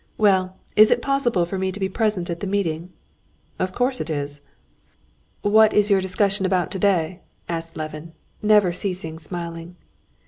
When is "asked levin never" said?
7.47-8.73